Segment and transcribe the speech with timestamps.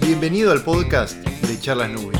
[0.00, 2.16] Bienvenido al podcast de Charlas Nubi.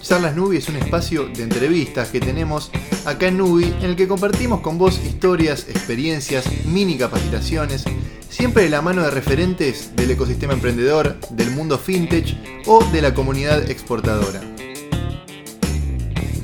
[0.00, 2.70] Charlas Nubi es un espacio de entrevistas que tenemos
[3.04, 7.84] acá en Nubi en el que compartimos con vos historias, experiencias, mini capacitaciones,
[8.28, 12.36] siempre de la mano de referentes del ecosistema emprendedor, del mundo fintech
[12.66, 14.40] o de la comunidad exportadora.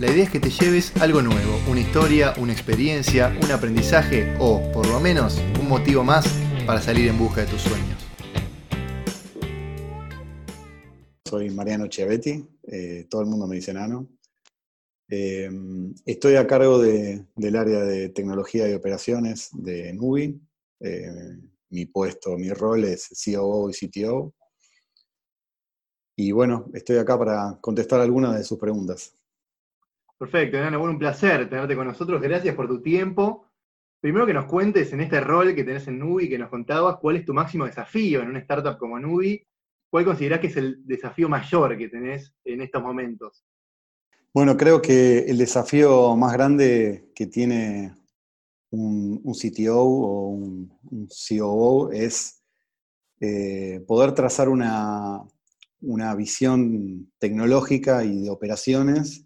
[0.01, 4.61] La idea es que te lleves algo nuevo, una historia, una experiencia, un aprendizaje o,
[4.73, 6.27] por lo menos, un motivo más
[6.67, 8.04] para salir en busca de tus sueños.
[11.35, 14.07] Soy Mariano Chiavetti, eh, todo el mundo me dice Nano.
[15.09, 15.51] Eh,
[16.07, 20.41] estoy a cargo del área de tecnología y operaciones de Nubi.
[20.79, 24.33] Eh, mi puesto, mi rol es COO y CTO.
[26.15, 29.13] Y bueno, estoy acá para contestar algunas de sus preguntas.
[30.17, 32.23] Perfecto, Nano, bueno, un placer tenerte con nosotros.
[32.23, 33.49] Gracias por tu tiempo.
[34.01, 37.17] Primero que nos cuentes en este rol que tenés en Nubi, que nos contabas, cuál
[37.17, 39.45] es tu máximo desafío en una startup como Nubi.
[39.95, 43.45] ¿Cuál considerás que es el desafío mayor que tenés en estos momentos?
[44.35, 47.95] Bueno, creo que el desafío más grande que tiene
[48.71, 52.43] un, CTO o un, COO es
[53.21, 55.23] eh, poder trazar una,
[55.83, 59.25] una, visión tecnológica y de operaciones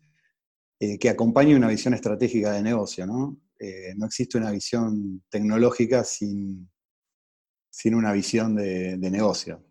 [0.80, 3.38] eh, que acompañe una visión estratégica de negocio, ¿no?
[3.58, 6.70] Eh, no existe una visión tecnológica sin,
[7.70, 9.64] sin una visión de, negocio.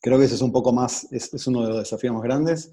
[0.00, 2.72] Creo que ese es un poco más, es, uno de los desafíos más grandes,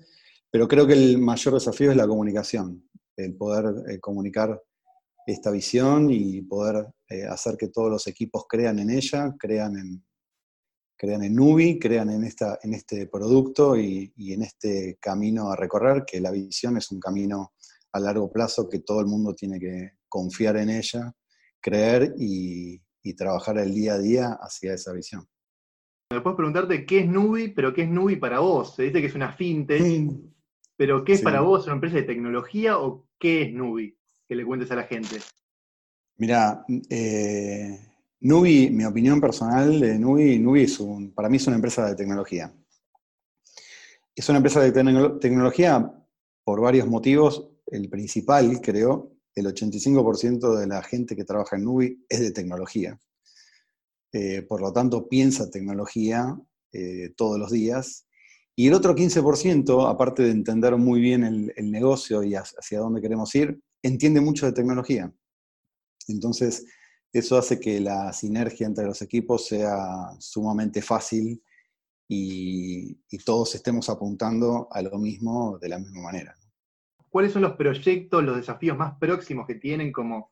[0.49, 4.61] pero creo que el mayor desafío es la comunicación, el poder eh, comunicar
[5.25, 6.87] esta visión y poder
[7.29, 10.05] hacer que todos los equipos crean en ella, crean en,
[10.97, 16.03] crean en Nubi, crean en, esta, en este producto y, en este camino a recorrer,
[16.05, 17.53] que la visión es un camino
[17.91, 21.13] a largo plazo que todo el mundo tiene que confiar en ella,
[21.61, 22.81] creer y,
[23.15, 25.25] trabajar el día a día hacia esa visión.
[26.09, 28.75] Después preguntarte qué es Nubi, pero qué es Nubi para vos.
[28.75, 30.09] Se dice que es una fintech,
[30.77, 33.97] pero ¿qué es para vos una empresa de tecnología o qué es Nubi?
[34.27, 35.17] Que le cuentes a la gente.
[36.17, 37.77] Mira, eh,
[38.21, 41.95] Nubi, mi opinión personal de Nubi, Nubi es un, para mí es una empresa de
[41.95, 42.53] tecnología.
[44.15, 45.93] Es una empresa de tecnología
[46.43, 47.49] por varios motivos.
[47.67, 52.97] El principal, creo, el 85% de la gente que trabaja en Nubi es de tecnología.
[54.11, 56.37] Eh, por lo tanto, piensa tecnología
[56.71, 58.07] eh, todos los días.
[58.55, 63.33] Y el otro 15%, aparte de entender muy bien el, negocio y hacia dónde queremos
[63.35, 65.13] ir, entiende mucho de tecnología.
[66.07, 66.65] Entonces,
[67.13, 71.41] eso hace que la sinergia entre los equipos sea sumamente fácil
[72.07, 76.35] y, todos estemos apuntando a lo mismo de la misma manera.
[77.09, 80.31] ¿Cuáles son los proyectos, los desafíos más próximos que tienen como,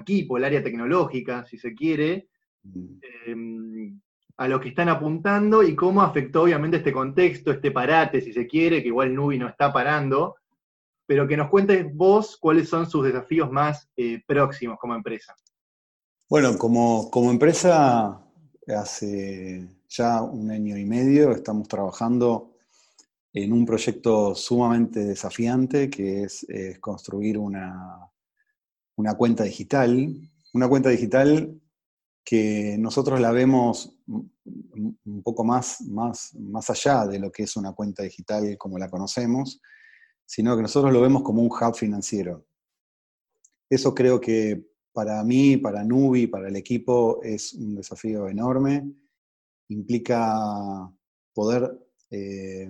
[0.00, 2.28] equipo, el área tecnológica, si se quiere,
[2.74, 3.00] mm.
[3.26, 4.00] em,
[4.36, 8.46] a lo que están apuntando y cómo afectó obviamente este contexto, este parate, si se
[8.46, 10.36] quiere, que igual Nubi no está parando,
[11.06, 15.34] pero que nos cuentes vos cuáles son sus desafíos más eh, próximos como empresa.
[16.28, 18.20] Bueno, como, empresa,
[18.66, 22.56] hace ya un año y medio estamos trabajando
[23.32, 26.44] en un proyecto sumamente desafiante que es,
[26.80, 28.10] construir una,
[28.96, 30.14] una, cuenta digital.
[30.52, 31.60] Una cuenta digital
[32.26, 37.72] que nosotros la vemos un poco más, más, más allá de lo que es una
[37.72, 39.62] cuenta digital como la conocemos,
[40.26, 42.44] sino que nosotros lo vemos como un hub financiero.
[43.70, 48.90] Eso creo que para mí, para Nubi, para el equipo, es un desafío enorme.
[49.68, 50.92] Implica
[51.32, 51.78] poder
[52.10, 52.68] eh,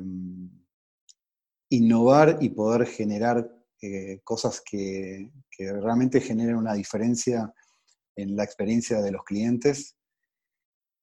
[1.71, 3.51] innovar y poder generar
[3.81, 7.51] eh, cosas que, realmente generen una diferencia
[8.17, 9.97] en la experiencia de los clientes.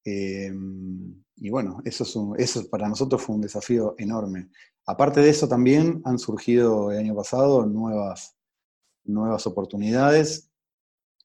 [0.03, 0.51] Eh,
[1.37, 4.49] y bueno, eso, es eso para nosotros fue un desafío enorme.
[4.85, 8.35] Aparte de eso, también han surgido el año pasado nuevas,
[9.05, 10.49] nuevas oportunidades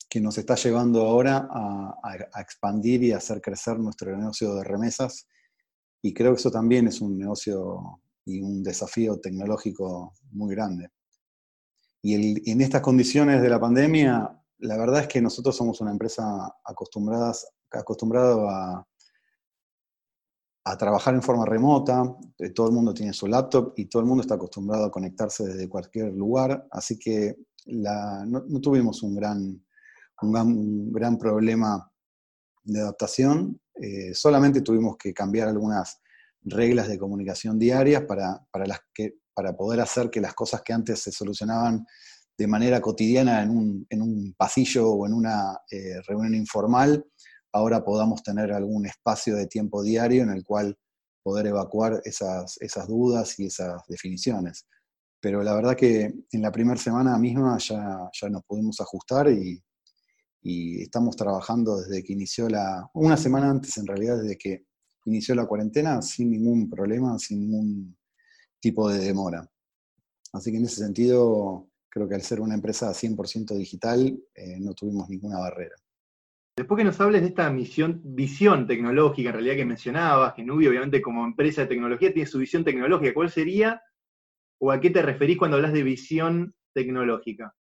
[0.08, 5.26] que nos está llevando ahora a, expandir y hacer crecer nuestro negocio de remesas.
[6.00, 10.90] Y creo que eso también es un negocio y un desafío tecnológico muy grande.
[12.00, 16.24] Y en estas condiciones de la pandemia, la verdad es que nosotros somos una empresa
[16.64, 18.84] acostumbradas, acostumbrada
[20.64, 22.02] a, trabajar en forma remota,
[22.38, 25.46] eh, todo el mundo tiene su laptop y todo el mundo está acostumbrado a conectarse
[25.46, 29.62] desde cualquier lugar, así que no, tuvimos un gran
[30.22, 31.90] un gran, problema
[32.64, 33.60] de adaptación.
[33.74, 36.00] Eh, solamente tuvimos que cambiar algunas
[36.42, 41.00] reglas de comunicación diarias para, las que, para poder hacer que las cosas que antes
[41.00, 41.86] se solucionaban
[42.38, 47.04] de manera cotidiana en un, pasillo o en una eh, reunión informal,
[47.52, 50.78] ahora podamos tener algún espacio de tiempo diario en el cual
[51.22, 54.66] poder evacuar esas, esas dudas y esas definiciones.
[55.20, 59.60] Pero la verdad que en la primera semana misma ya, ya nos pudimos ajustar y,
[60.40, 64.64] y estamos trabajando desde que inició la, una semana antes en realidad, desde que
[65.06, 67.96] inició la cuarentena, sin ningún problema, sin ningún
[68.60, 69.50] tipo de demora.
[70.32, 71.68] Así que en ese sentido,
[71.98, 75.74] creo que al ser una empresa 100% digital, eh, no tuvimos ninguna barrera.
[76.56, 80.66] Después que nos hables de esta misión, visión tecnológica, en realidad que mencionabas, que Nubi
[80.66, 83.82] obviamente como empresa de tecnología tiene su visión tecnológica, ¿cuál sería
[84.60, 87.54] o a qué te referís cuando hablas de visión tecnológica?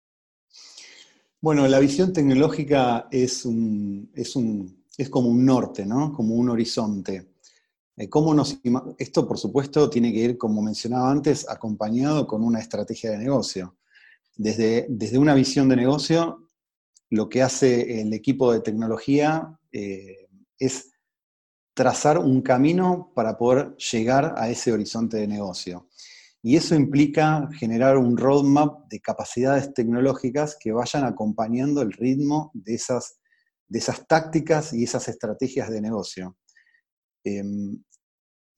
[1.40, 6.12] Bueno, la visión tecnológica es, un, es, un, es como un norte, ¿no?
[6.12, 7.34] Como un horizonte.
[7.96, 8.60] Eh, ¿Cómo nos,
[8.98, 13.76] esto, por supuesto, tiene que ir, como mencionaba antes, acompañado con una estrategia de negocio.
[14.38, 16.48] Desde, desde una visión de negocio,
[17.10, 20.92] lo que hace el equipo de tecnología eh, es
[21.74, 25.88] trazar un camino para poder llegar a ese horizonte de negocio.
[26.40, 32.74] Y eso implica generar un roadmap de capacidades tecnológicas que vayan acompañando el ritmo de
[32.74, 33.18] esas,
[33.66, 36.36] de esas tácticas y esas estrategias de negocio.
[37.24, 37.82] Em,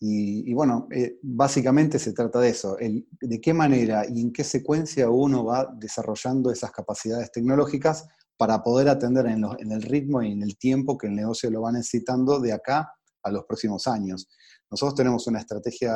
[0.02, 5.11] y, bueno, eh, básicamente se trata de eso, de qué manera y en qué secuencia
[5.11, 8.08] uno va desarrollando esas capacidades tecnológicas
[8.38, 11.61] para poder atender en, en, el ritmo y en el tiempo que el negocio lo
[11.61, 12.91] va necesitando de acá
[13.23, 14.26] a los próximos años.
[14.70, 15.94] Nosotros tenemos una estrategia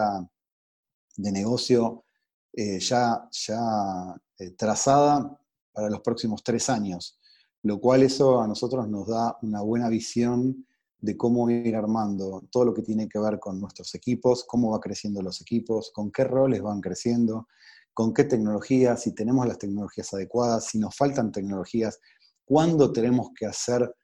[1.16, 2.04] de negocio
[2.52, 5.38] eh, ya, ya eh, trazada
[5.72, 7.18] para los próximos tres años,
[7.62, 10.66] lo cual eso a nosotros nos da una buena visión
[11.04, 14.80] de cómo ir armando todo lo que tiene que ver con nuestros equipos, cómo va
[14.80, 17.48] creciendo los equipos, con qué roles van creciendo,
[17.92, 22.00] con qué tecnologías, si tenemos las tecnologías adecuadas, si nos faltan tecnologías,
[22.44, 23.94] cuándo tenemos que hacer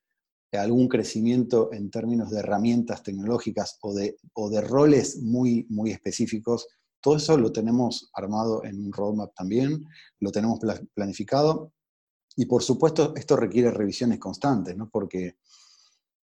[0.53, 6.67] algún crecimiento en términos de herramientas tecnológicas o de, o de roles muy, muy específicos
[7.01, 9.87] todo eso lo tenemos armado en un roadmap también,
[10.21, 10.61] lo tenemos
[10.95, 11.73] planificado
[12.37, 14.89] y por supuesto esto requiere revisiones constantes, ¿no?
[14.91, 15.37] porque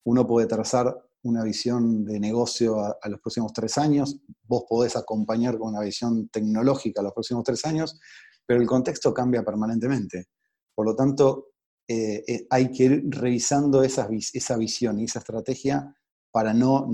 [0.03, 5.57] uno puede trazar una visión de negocio a, los próximos tres años, vos podés acompañar
[5.57, 7.99] con una visión tecnológica a los próximos tres años,
[8.45, 10.27] pero el contexto cambia permanentemente.
[10.73, 11.47] Por lo tanto,
[11.87, 15.93] eh, eh, hay que ir revisando esa visión y esa estrategia
[16.31, 16.87] para no,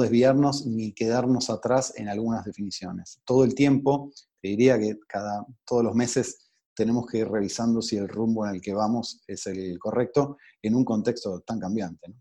[0.00, 3.20] desviarnos ni quedarnos atrás en algunas definiciones.
[3.24, 4.12] Todo el tiempo,
[4.42, 8.56] te diría que cada, todos los meses tenemos que ir revisando si el rumbo en
[8.56, 12.14] el que vamos es el correcto en un contexto tan cambiante.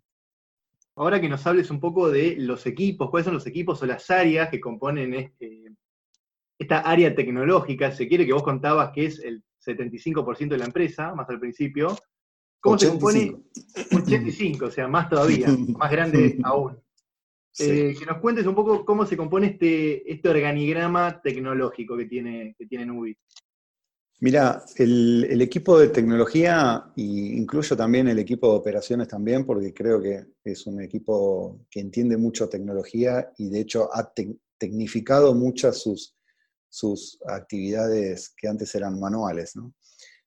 [1.00, 4.10] Ahora que nos hables un poco de los equipos, cuáles son los equipos o las
[4.10, 5.72] áreas que componen este,
[6.60, 11.16] esta área tecnológica, se quiere que vos contabas que es el 75% de la empresa,
[11.16, 11.96] más al principio,
[12.60, 13.34] ¿Cómo se compone?
[13.96, 15.48] 85, o sea, más todavía,
[15.78, 16.78] más grande aún.
[17.58, 22.56] Eh, que nos cuentes un poco cómo se compone este, este organigrama tecnológico que tiene,
[22.58, 23.18] que tiene Nubi.
[24.22, 30.02] Mira, el, equipo de tecnología, e incluyo también el equipo de operaciones también, porque creo
[30.02, 34.12] que es un equipo que entiende mucho tecnología y de hecho ha
[34.58, 36.18] tecnificado muchas sus,
[36.68, 39.54] sus actividades que antes eran manuales.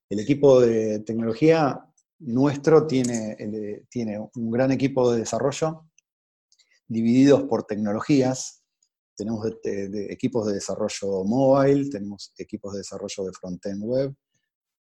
[0.08, 1.84] El equipo de tecnología
[2.20, 3.36] nuestro tiene,
[3.90, 5.86] tiene un gran equipo de desarrollo
[6.88, 8.61] divididos por tecnologías.
[9.22, 9.46] Tenemos
[10.10, 14.12] equipos de desarrollo mobile, tenemos equipos de desarrollo de front-end web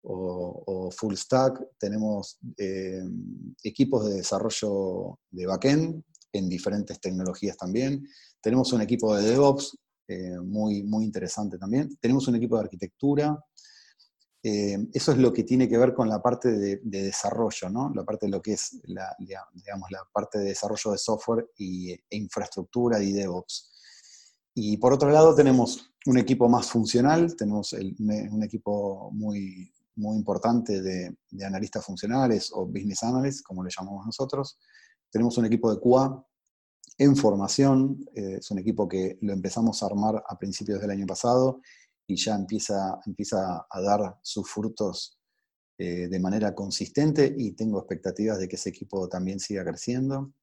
[0.02, 3.04] o, full stack, tenemos eh,
[3.64, 8.04] equipos de desarrollo de backend en diferentes tecnologías también.
[8.42, 11.96] Tenemos un equipo de DevOps eh, muy, muy interesante también.
[12.00, 13.38] Tenemos un equipo de arquitectura,
[14.42, 17.92] eh, eso es lo que tiene que ver con la parte de, desarrollo, ¿no?
[17.94, 21.92] La parte de lo que es la, digamos, la parte de desarrollo de software y,
[21.92, 23.71] e infraestructura y DevOps.
[24.54, 30.82] Y por otro lado tenemos un equipo más funcional, tenemos un equipo muy, muy importante
[30.82, 31.16] de,
[31.46, 34.60] analistas funcionales o business analysts, como le llamamos nosotros.
[35.10, 36.26] Tenemos un equipo de QA
[36.98, 41.06] en formación, eh, es un equipo que lo empezamos a armar a principios del año
[41.06, 41.62] pasado
[42.06, 45.18] y ya empieza, empieza a dar sus frutos
[45.78, 50.34] eh, de manera consistente y tengo expectativas de que ese equipo también siga creciendo.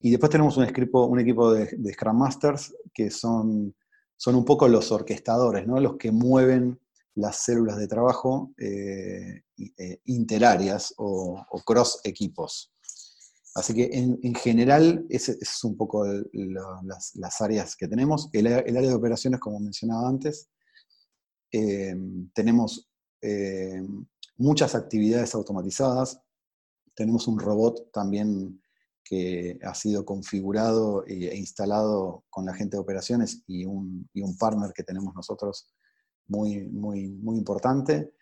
[0.00, 3.74] Y después tenemos un equipo, un equipo de, Scrum Masters que son,
[4.16, 5.80] son un poco los orquestadores, ¿no?
[5.80, 6.78] los que mueven
[7.14, 9.42] las células de trabajo eh,
[9.78, 10.00] eh,
[10.98, 12.72] o, cross equipos.
[13.54, 18.28] Así que en, general, ese es un poco las, áreas que tenemos.
[18.32, 20.50] el, área de operaciones, como mencionaba antes,
[21.52, 22.88] Em, tenemos
[23.22, 24.04] em,
[24.36, 26.20] muchas actividades automatizadas,
[26.94, 28.62] tenemos un robot también
[29.08, 34.82] que ha sido configurado e instalado con la gente de operaciones y un, partner que
[34.82, 35.72] tenemos nosotros
[36.26, 38.14] muy, muy, muy importante,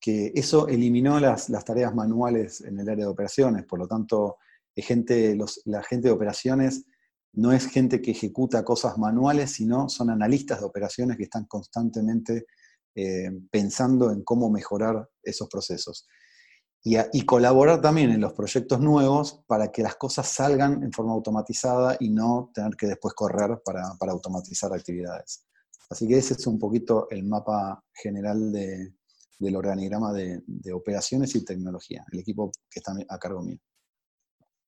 [0.00, 4.36] que eso eliminó las, tareas manuales en el área de operaciones, por lo tanto,
[4.76, 6.84] la gente de operaciones
[7.32, 12.46] no es gente que ejecuta cosas manuales, sino son analistas de operaciones que están constantemente
[12.94, 16.06] eh, pensando en cómo mejorar esos procesos
[16.84, 21.96] y, colaborar también en los proyectos nuevos para que las cosas salgan en forma automatizada
[22.00, 25.46] y no tener que después correr para, automatizar actividades.
[25.90, 30.42] Así que ese es un poquito el mapa general del organigrama de,
[30.72, 33.58] operaciones y tecnología, el equipo que está a cargo mío.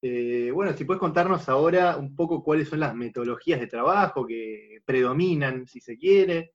[0.02, 4.81] Eh, bueno, si puedes contarnos ahora un poco cuáles son las metodologías de trabajo que
[4.85, 6.55] predominan, si se quiere,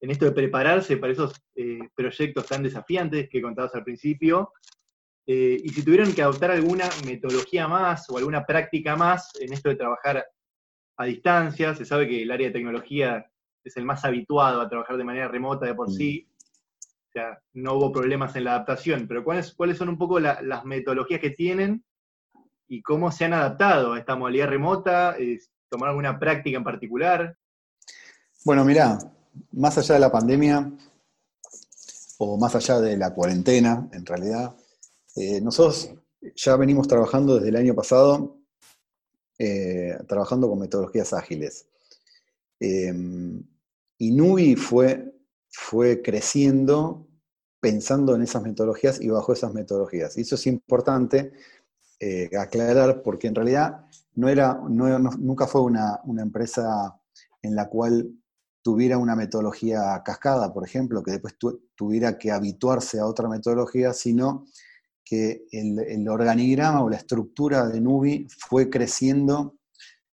[0.00, 4.52] en esto de prepararse para esos eh, proyectos tan desafiantes que contabas al principio,
[5.32, 9.68] eh, y si tuvieran que adoptar alguna metodología más o alguna práctica más en esto
[9.68, 10.26] de trabajar
[10.96, 13.30] a distancia, se sabe que el área de tecnología
[13.62, 15.92] es el más habituado a trabajar de manera remota de por mm.
[15.92, 16.28] sí,
[16.82, 20.64] o sea, no hubo problemas en la adaptación, pero ¿cuáles, cuáles son un poco las
[20.64, 21.84] metodologías que tienen
[22.66, 25.16] y cómo se han adaptado a esta modalidad remota?
[25.68, 27.36] ¿Tomar alguna práctica en particular?
[28.44, 28.98] Bueno, mira,
[29.52, 30.72] más allá de la pandemia,
[32.18, 34.56] o más allá de la cuarentena, en realidad,
[35.16, 35.92] eh, nosotros
[36.36, 38.38] ya venimos trabajando desde el año pasado,
[39.38, 41.66] eh, trabajando con metodologías ágiles.
[42.60, 42.94] Eh,
[43.98, 45.14] y Nubi fue,
[45.50, 47.06] fue creciendo
[47.60, 50.16] pensando en esas metodologías y bajo esas metodologías.
[50.16, 51.32] Y eso es importante
[52.38, 56.98] aclarar porque en realidad no era, nunca fue una, una, empresa
[57.42, 58.10] en la cual
[58.62, 61.36] tuviera una metodología cascada, por ejemplo, que después
[61.74, 64.46] tuviera que habituarse a otra metodología, sino
[65.10, 69.56] que el, organigrama o la estructura de Nubi fue creciendo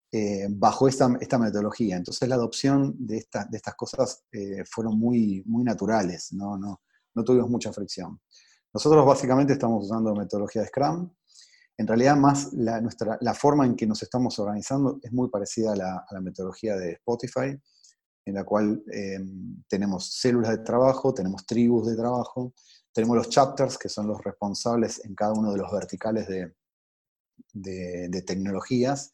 [0.10, 1.98] eh, bajo esta, metodología.
[1.98, 3.16] Entonces la adopción de,
[3.50, 6.58] de estas cosas eh, fueron muy, muy naturales, ¿no?
[6.58, 6.80] No,
[7.14, 8.22] no tuvimos mucha fricción.
[8.74, 11.12] Nosotros básicamente estamos usando metodología de Scrum.
[11.78, 15.74] En realidad, más la, nuestra, la forma en que nos estamos organizando es muy parecida
[15.74, 17.60] a la, metodología de Spotify,
[18.24, 19.20] en la cual eh,
[19.68, 22.54] tenemos células de trabajo, tenemos tribus de trabajo,
[22.96, 29.14] tenemos los chapters, que son los responsables en cada uno de los verticales de, tecnologías.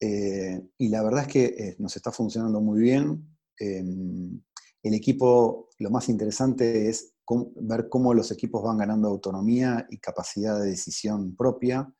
[0.00, 3.36] Eh, y la verdad es que eh, nos está funcionando muy bien.
[3.58, 4.40] Em,
[4.82, 7.12] el equipo, lo más interesante es
[7.56, 11.92] ver cómo los equipos van ganando autonomía y capacidad de decisión propia.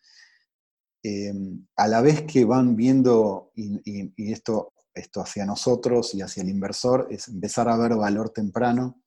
[1.02, 6.49] Em, a la vez que van viendo, y, esto, esto hacia nosotros y hacia el
[6.49, 9.02] inversor, es empezar a ver valor temprano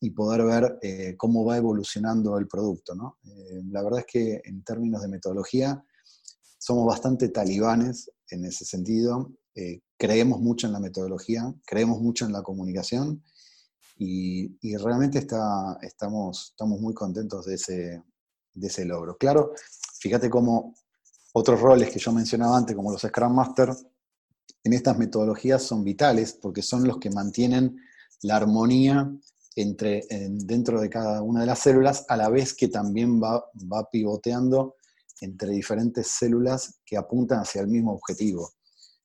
[0.00, 2.94] y poder ver eh, cómo va evolucionando el producto.
[2.94, 3.18] ¿no?
[3.24, 5.84] Eh, la verdad es que en términos de metodología
[6.58, 9.32] somos bastante talibanes en ese sentido.
[9.54, 13.22] Eh, creemos mucho en la metodología, creemos mucho en la comunicación
[13.96, 18.02] y, y realmente está, estamos, estamos muy contentos de ese,
[18.54, 19.16] de ese logro.
[19.16, 19.52] Claro,
[20.00, 20.74] fíjate cómo
[21.32, 23.74] otros roles que yo mencionaba antes, como los Scrum Master,
[24.64, 27.76] en estas metodologías son vitales porque son los que mantienen
[28.22, 29.10] la armonía
[29.60, 33.88] entre, dentro de cada una de las células, a la vez que también va, va
[33.90, 34.76] pivoteando
[35.20, 38.52] entre diferentes células que apuntan hacia el mismo objetivo.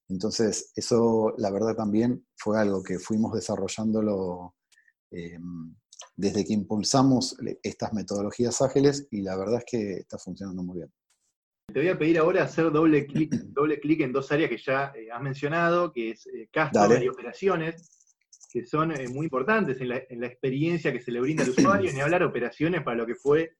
[0.10, 4.56] Entonces, eso la verdad también fue algo que fuimos desarrollándolo
[5.12, 5.40] eh,
[6.16, 10.94] desde que impulsamos estas metodologías ágiles y la verdad es que está funcionando muy bien.
[11.74, 14.92] Te voy a pedir ahora hacer doble clic doble clic en dos áreas que ya
[14.96, 16.50] eh, has mencionado, que es eh,
[17.02, 18.03] y operaciones
[18.54, 22.00] que son eh, muy importantes en la, experiencia que se le brinda al usuario, ni
[22.02, 23.56] hablar operaciones para lo que fue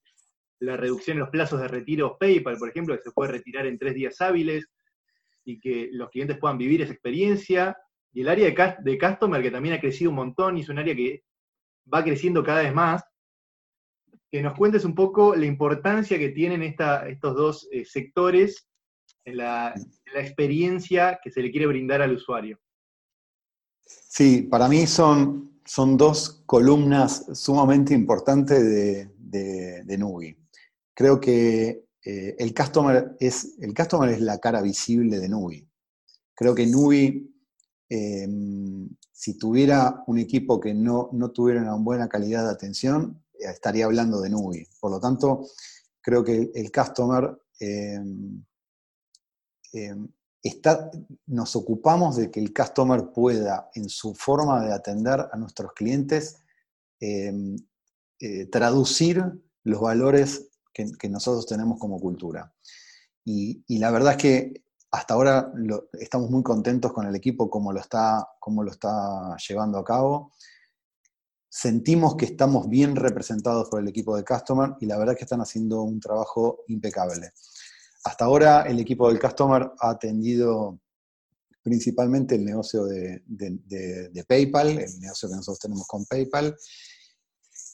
[0.60, 3.80] la reducción en los plazos de retiro PayPal, por ejemplo, que se puede retirar en
[3.80, 4.68] tres días hábiles
[5.44, 7.76] y que los clientes puedan vivir esa experiencia.
[8.14, 10.78] Y el área de, de Customer, que también ha crecido un montón y es un
[10.78, 11.24] área que
[11.92, 13.04] va creciendo cada vez más,
[14.32, 18.68] que nos cuentes un poco la importancia que tienen estos dos eh, sectores
[19.26, 19.74] en la,
[20.16, 22.60] experiencia que se le quiere brindar al usuario.
[24.10, 30.38] Sí, para mí son, son dos columnas sumamente importantes de, de, Nubi.
[30.94, 35.68] Creo que eh, el, customer es, el customer es la cara visible de Nubi.
[36.36, 37.36] Creo que Nubi,
[37.90, 43.86] em, si tuviera un equipo que no, tuviera una buena calidad de atención, eh, estaría
[43.86, 44.68] hablando de Nubi.
[44.80, 45.48] Por lo tanto,
[46.02, 48.44] creo que el customer em,
[51.28, 56.40] nos ocupamos de que el customer pueda, en su forma de atender a nuestros clientes,
[57.00, 57.56] em,
[58.20, 59.24] eh, traducir
[59.64, 62.54] los valores que, nosotros tenemos como cultura.
[63.24, 65.52] Y, la verdad es que hasta ahora
[65.94, 70.32] estamos muy contentos con el equipo, cómo lo, está, cómo lo está llevando a cabo.
[71.50, 75.26] Sentimos que estamos bien representados por el equipo de Customer y la verdad es que
[75.26, 77.32] están haciendo un trabajo impecable.
[78.04, 80.80] Hasta ahora el equipo del Customer ha atendido
[81.62, 83.24] principalmente el negocio de,
[84.28, 86.56] PayPal, el negocio que nosotros tenemos con PayPal,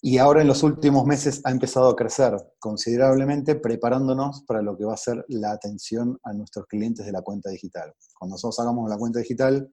[0.02, 4.86] y ahora en los últimos meses ha empezado a crecer considerablemente, preparándonos para lo que
[4.86, 7.94] va a ser la atención a nuestros clientes de la cuenta digital.
[8.18, 9.70] Cuando nosotros hagamos la cuenta digital,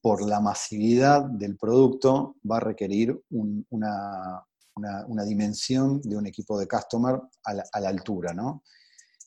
[0.00, 4.44] por la masividad del producto, va a requerir una,
[5.26, 8.62] dimensión de un equipo de customer a la, a la altura, ¿no?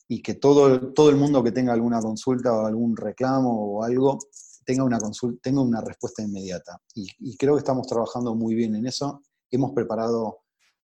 [0.08, 4.18] Y que todo, todo el mundo que tenga alguna consulta o algún reclamo o algo
[4.64, 6.80] tenga una, consulta, tenga una respuesta inmediata.
[6.94, 9.22] Y, creo que estamos trabajando muy bien en eso.
[9.50, 10.40] Hemos preparado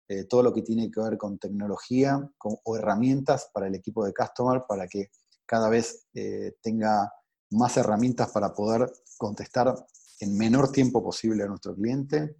[0.07, 4.13] eh, todo lo que tiene que ver con tecnología o herramientas para el equipo de
[4.13, 5.09] Customer para que
[5.45, 7.11] cada vez eh, tenga
[7.51, 9.73] más herramientas para poder contestar
[10.19, 12.35] en menor tiempo posible a nuestro cliente.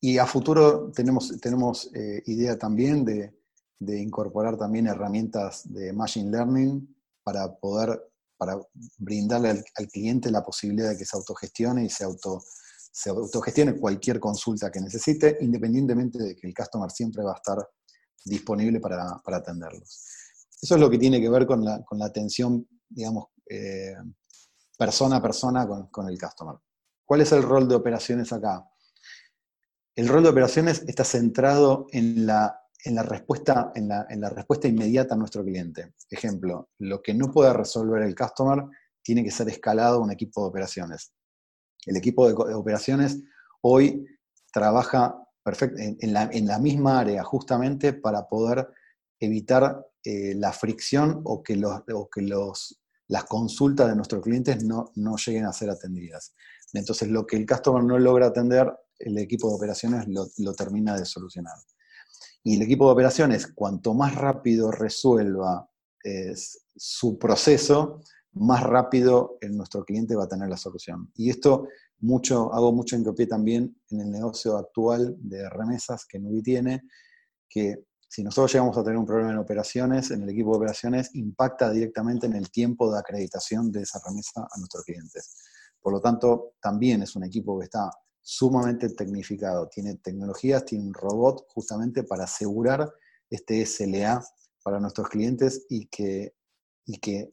[0.00, 3.38] Y a futuro tenemos, tenemos eh, idea también de,
[3.78, 8.58] de incorporar también herramientas de Machine Learning para poder, para
[8.98, 12.42] brindarle al, cliente la posibilidad de que se autogestione y se, auto,
[12.90, 17.58] se autogestione cualquier consulta que necesite, independientemente de que el customer siempre va a estar
[18.24, 20.04] disponible para, atenderlos.
[20.60, 23.94] Eso es lo que tiene que ver con la, atención, digamos, eh,
[24.76, 26.56] persona a persona con, con el customer.
[27.04, 28.68] ¿Cuál es el rol de operaciones acá?
[29.94, 35.14] El rol de operaciones está centrado en la en la, respuesta, en la, respuesta inmediata
[35.14, 35.94] a nuestro cliente.
[36.10, 38.64] Ejemplo, lo que no puede resolver el customer
[39.02, 41.12] tiene que ser escalado a un equipo de operaciones.
[41.86, 43.22] El equipo de, operaciones
[43.62, 44.06] hoy
[44.52, 48.68] trabaja en, la, misma área justamente para poder
[49.18, 51.82] evitar eh, la fricción o que, los,
[52.12, 56.34] que los, las consultas de nuestros clientes no, lleguen a ser atendidas.
[56.74, 60.96] Entonces, lo que el customer no logra atender, el equipo de operaciones lo, lo termina
[60.96, 61.54] de solucionar.
[62.44, 65.68] Y el equipo de operaciones, cuanto más rápido resuelva
[66.76, 68.00] su proceso,
[68.32, 71.10] más rápido nuestro cliente va a tener la solución.
[71.14, 71.66] Y esto
[72.00, 76.84] mucho, hago mucho hincapié también en el negocio actual de remesas que Nubi tiene,
[77.48, 81.14] que si nosotros llegamos a tener un problema en operaciones, en el equipo de operaciones,
[81.14, 85.36] impacta directamente en el tiempo de acreditación de esa remesa a nuestros clientes.
[85.80, 87.90] Por lo tanto, también es un equipo que está
[88.30, 89.70] sumamente tecnificado.
[89.70, 92.92] Tiene tecnologías, tiene un robot justamente para asegurar
[93.30, 94.22] este SLA
[94.62, 96.34] para nuestros clientes y que,
[96.84, 97.30] y que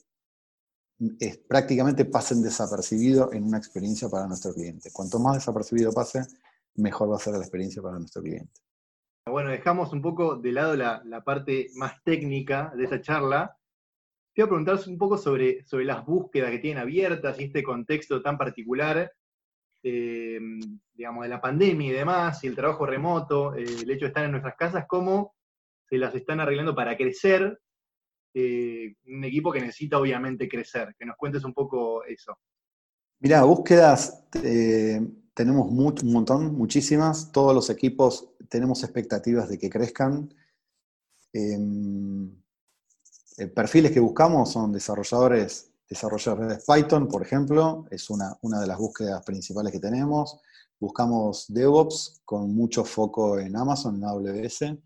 [1.20, 4.90] es, prácticamente pasen desapercibido en una experiencia para nuestro cliente.
[4.94, 6.22] Cuanto más desapercibido pase,
[6.76, 8.62] mejor va a ser la experiencia para nuestro cliente.
[9.30, 13.58] Bueno, dejamos un poco de lado la, parte más técnica de esta charla.
[14.34, 17.64] Te voy a preguntar un poco sobre, sobre las búsquedas que tienen abiertas y este
[17.64, 19.12] contexto tan particular
[19.88, 20.40] eh,
[20.96, 24.26] digamos, de la pandemia y demás, y el trabajo remoto, eh, el hecho de estar
[24.26, 25.36] en nuestras casas, cómo
[25.88, 27.62] se las están arreglando para crecer,
[28.34, 30.96] eh, un equipo que necesita obviamente crecer.
[30.98, 32.36] Que nos cuentes un poco eso.
[33.20, 34.28] Mira, búsquedas
[35.36, 37.32] tenemos un montón, muchísimas.
[37.32, 40.34] Todos los equipos tenemos expectativas de que crezcan.
[41.32, 42.32] Em,
[43.54, 48.78] perfiles que buscamos son desarrolladores Desarrolladores de Python, por ejemplo, es una, una de las
[48.78, 50.40] búsquedas principales que tenemos.
[50.80, 54.78] Buscamos DevOps con mucho foco en Amazon, en AWS.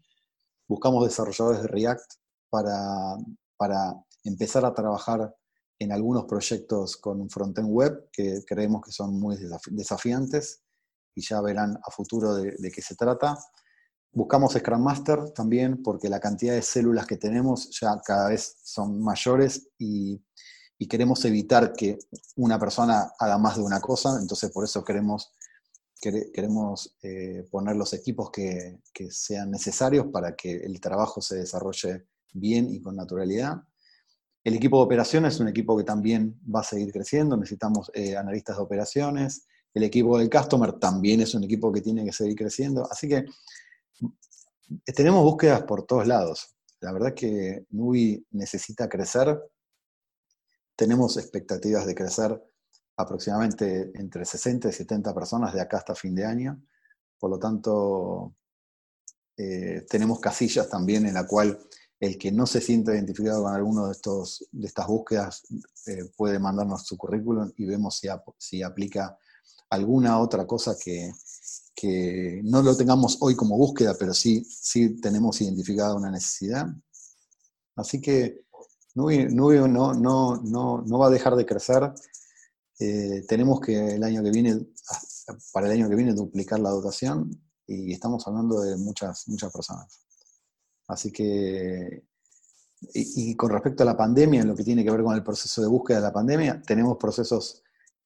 [0.68, 2.14] Buscamos desarrolladores de React
[2.50, 3.18] para,
[3.56, 5.34] para empezar a trabajar
[5.80, 9.38] en algunos proyectos con un frontend web que creemos que son muy
[9.72, 10.62] desafiantes
[11.16, 13.38] y ya verán a futuro de, de, qué se trata.
[14.12, 19.02] Buscamos Scrum Master también porque la cantidad de células que tenemos ya cada vez son
[19.02, 20.22] mayores y
[20.82, 22.00] y queremos evitar que
[22.38, 25.34] una persona haga más de una cosa, entonces por eso queremos,
[26.02, 32.74] queremos eh, poner los equipos que, sean necesarios para que el trabajo se desarrolle bien
[32.74, 33.62] y con naturalidad.
[34.42, 38.16] El equipo de operaciones es un equipo que también va a seguir creciendo, necesitamos eh,
[38.16, 39.48] analistas de operaciones.
[39.74, 42.88] El equipo del customer también es un equipo que tiene que seguir creciendo.
[42.90, 43.26] Así que
[44.96, 46.56] tenemos búsquedas por todos lados.
[46.80, 49.38] La verdad que Nubi necesita crecer
[50.80, 52.42] tenemos expectativas de crecer
[52.96, 56.64] aproximadamente entre 60 y 70 personas de acá hasta fin de año.
[57.20, 58.34] Por lo tanto,
[59.36, 61.60] eh, tenemos casillas también en la cual
[62.00, 65.44] el que no se sienta identificado con alguno de, estos, de estas búsquedas
[65.86, 69.18] eh, puede mandarnos su currículum y vemos si, si aplica
[69.70, 71.12] alguna otra cosa que,
[71.76, 76.68] que, no lo tengamos hoy como búsqueda, pero sí, sí tenemos identificada una necesidad.
[77.76, 78.46] Así que
[78.96, 81.92] Nubi, no, va a dejar de crecer.
[82.80, 84.68] Eh, tenemos que el año que viene,
[85.54, 87.30] para el año que viene, duplicar la dotación
[87.68, 90.00] y estamos hablando de muchas, muchas personas.
[90.88, 92.04] Así que,
[92.94, 95.62] y, con respecto a la pandemia, en lo que tiene que ver con el proceso
[95.62, 97.62] de búsqueda de la pandemia, tenemos procesos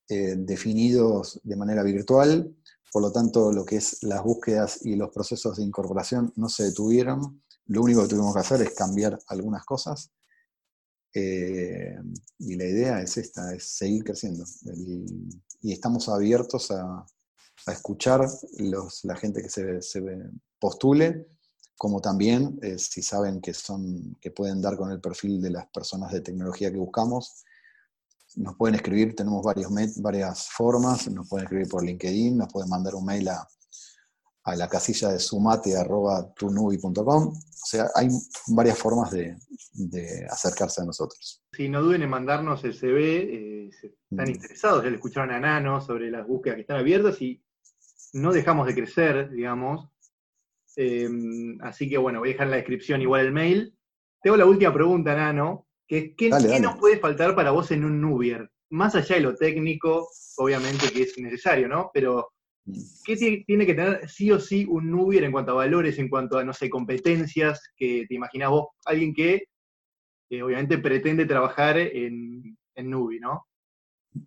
[0.10, 2.54] eh, definidos de manera virtual,
[2.94, 6.66] por lo tanto, lo que es las búsquedas y los procesos de incorporación no se
[6.66, 7.42] detuvieron.
[7.66, 10.12] Lo único que tuvimos que hacer es cambiar algunas cosas.
[11.14, 11.96] Eh,
[12.40, 14.46] y la idea es esta, es seguir creciendo.
[15.62, 17.06] y estamos abiertos a,
[17.68, 18.28] escuchar
[19.04, 20.02] la gente que se,
[20.60, 21.28] postule,
[21.78, 25.68] como también eh, si saben que, son, que pueden dar con el perfil de las
[25.68, 27.44] personas de tecnología que buscamos,
[28.36, 29.46] nos pueden escribir, tenemos
[29.98, 33.48] varias formas, nos pueden escribir por LinkedIn, nos pueden mandar un mail a,
[34.46, 37.28] la casilla de sumate.tunubi.com.
[37.28, 38.10] O sea, hay
[38.48, 39.38] varias formas de,
[40.30, 41.42] acercarse a nosotros.
[41.54, 44.32] Si no duden en mandarnos el CV, eh, están mm.
[44.32, 47.42] interesados, ya le escucharon a Nano sobre las búsquedas que están abiertas y
[48.14, 49.90] no dejamos de crecer, digamos.
[50.76, 53.76] Em, así que bueno, voy a dejar en la descripción igual el mail.
[54.22, 58.50] Tengo la última pregunta, Nano, ¿Qué, nos puede faltar para vos en un Nubier?
[58.70, 61.92] Más allá de lo técnico, obviamente que es necesario, ¿no?
[61.94, 62.33] Pero.
[63.06, 66.38] ¿Qué tiene que tener sí o sí un Nubier en cuanto a valores, en cuanto
[66.38, 68.68] a, no sé, competencias que te imaginás vos?
[68.86, 69.44] Alguien que
[70.42, 73.46] obviamente pretende trabajar en, en Nubi, ¿no?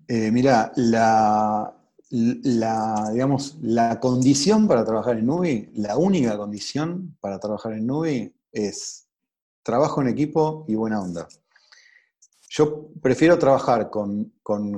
[0.08, 1.76] Eh, mira, la,
[2.10, 8.34] la, digamos, la condición para trabajar en Nubi, la única condición para trabajar en Nubi
[8.52, 9.08] es
[9.62, 11.26] trabajo en equipo y buena onda.
[12.48, 14.32] Yo prefiero trabajar con,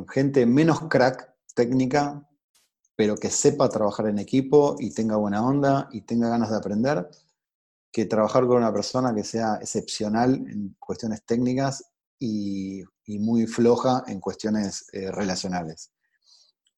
[0.08, 2.27] gente menos crack técnica,
[2.98, 7.08] pero que sepa trabajar en equipo y tenga buena onda y tenga ganas de aprender,
[7.92, 11.84] que trabajar con una persona que sea excepcional en cuestiones técnicas
[12.18, 15.92] y, muy floja en cuestiones eh, relacionales.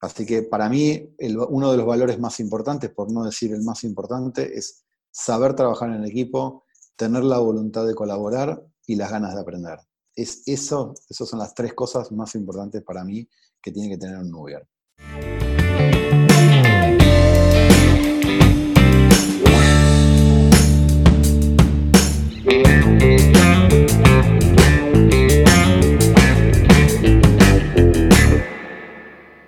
[0.01, 1.17] Así que para mí
[1.49, 5.91] uno de los valores más importantes, por no decir el más importante, es saber trabajar
[5.91, 6.65] en equipo,
[6.97, 9.81] tener la voluntad de colaborar y las ganas de aprender
[10.15, 13.29] es eso, esas son las tres cosas más importantes para mí
[13.61, 14.67] que tiene que tener un Nubier.